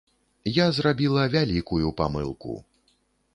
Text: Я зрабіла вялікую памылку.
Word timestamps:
Я 0.53 0.63
зрабіла 0.77 1.25
вялікую 1.35 1.93
памылку. 2.01 2.57